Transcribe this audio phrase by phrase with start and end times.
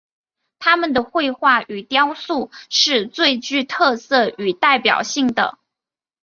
[0.57, 5.59] 他们的绘画与雕塑是最具特色与代表性的。